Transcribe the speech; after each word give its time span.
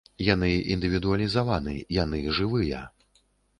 Яны 0.27 0.47
індывідуалізаваны, 0.75 1.77
яны 1.99 2.25
жывыя. 2.41 2.83